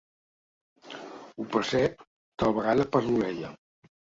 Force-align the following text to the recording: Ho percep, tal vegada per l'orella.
Ho 1.37 1.45
percep, 1.57 2.01
tal 2.43 2.59
vegada 2.59 2.89
per 2.97 3.07
l'orella. 3.07 3.53